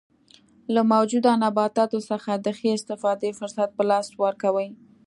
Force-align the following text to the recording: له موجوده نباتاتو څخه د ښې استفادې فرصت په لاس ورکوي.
له 0.73 0.81
موجوده 0.93 1.31
نباتاتو 1.43 1.99
څخه 2.09 2.31
د 2.35 2.47
ښې 2.57 2.69
استفادې 2.77 3.29
فرصت 3.39 3.69
په 3.77 3.83
لاس 3.89 4.07
ورکوي. 4.23 4.69